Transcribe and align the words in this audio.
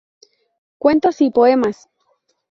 Cuentos 0.79 1.21
y 1.21 1.29
poemas 1.29 1.87